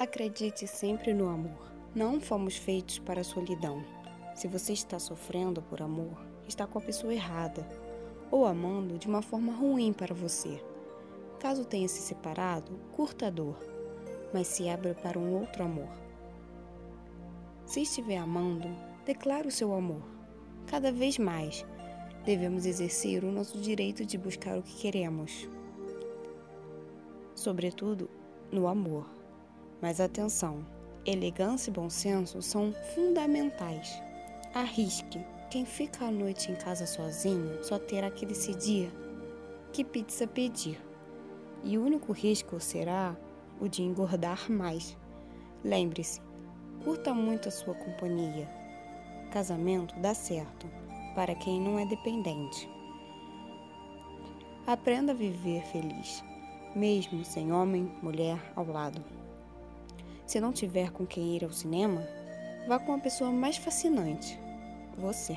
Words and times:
Acredite 0.00 0.66
sempre 0.66 1.12
no 1.12 1.28
amor. 1.28 1.70
Não 1.94 2.22
fomos 2.22 2.56
feitos 2.56 2.98
para 2.98 3.20
a 3.20 3.24
solidão. 3.24 3.84
Se 4.34 4.48
você 4.48 4.72
está 4.72 4.98
sofrendo 4.98 5.60
por 5.60 5.82
amor, 5.82 6.24
está 6.48 6.66
com 6.66 6.78
a 6.78 6.80
pessoa 6.80 7.12
errada 7.12 7.68
ou 8.30 8.46
amando 8.46 8.96
de 8.96 9.06
uma 9.06 9.20
forma 9.20 9.52
ruim 9.52 9.92
para 9.92 10.14
você. 10.14 10.58
Caso 11.38 11.66
tenha 11.66 11.86
se 11.86 12.00
separado, 12.00 12.80
curta 12.96 13.26
a 13.26 13.30
dor, 13.30 13.58
mas 14.32 14.46
se 14.46 14.70
abra 14.70 14.94
para 14.94 15.18
um 15.18 15.38
outro 15.38 15.64
amor. 15.64 15.90
Se 17.66 17.82
estiver 17.82 18.16
amando, 18.16 18.74
declare 19.04 19.48
o 19.48 19.52
seu 19.52 19.74
amor. 19.74 20.02
Cada 20.66 20.90
vez 20.90 21.18
mais, 21.18 21.62
devemos 22.24 22.64
exercer 22.64 23.22
o 23.22 23.30
nosso 23.30 23.60
direito 23.60 24.06
de 24.06 24.16
buscar 24.16 24.56
o 24.56 24.62
que 24.62 24.78
queremos. 24.78 25.46
Sobretudo 27.34 28.08
no 28.50 28.66
amor. 28.66 29.19
Mas 29.80 30.00
atenção, 30.00 30.64
elegância 31.06 31.70
e 31.70 31.72
bom 31.72 31.88
senso 31.88 32.42
são 32.42 32.72
fundamentais. 32.94 34.02
Arrisque. 34.54 35.24
Quem 35.50 35.64
fica 35.64 36.04
à 36.04 36.10
noite 36.10 36.52
em 36.52 36.54
casa 36.54 36.86
sozinho 36.86 37.64
só 37.64 37.76
terá 37.76 38.08
que 38.08 38.24
decidir 38.24 38.92
que 39.72 39.84
pizza 39.84 40.26
pedir. 40.26 40.80
E 41.62 41.76
o 41.76 41.84
único 41.84 42.12
risco 42.12 42.58
será 42.60 43.16
o 43.60 43.68
de 43.68 43.82
engordar 43.82 44.50
mais. 44.50 44.96
Lembre-se, 45.64 46.20
curta 46.84 47.12
muito 47.12 47.48
a 47.48 47.50
sua 47.50 47.74
companhia. 47.74 48.48
Casamento 49.30 49.94
dá 50.00 50.14
certo 50.14 50.66
para 51.14 51.34
quem 51.34 51.60
não 51.60 51.78
é 51.78 51.86
dependente. 51.86 52.68
Aprenda 54.66 55.12
a 55.12 55.14
viver 55.14 55.62
feliz, 55.66 56.24
mesmo 56.74 57.24
sem 57.24 57.52
homem, 57.52 57.90
mulher 58.02 58.38
ao 58.54 58.66
lado. 58.66 59.19
Se 60.30 60.38
não 60.38 60.52
tiver 60.52 60.92
com 60.92 61.04
quem 61.04 61.34
ir 61.34 61.42
ao 61.42 61.50
cinema, 61.50 62.06
vá 62.68 62.78
com 62.78 62.94
a 62.94 62.98
pessoa 63.00 63.32
mais 63.32 63.56
fascinante, 63.56 64.38
você. 64.96 65.36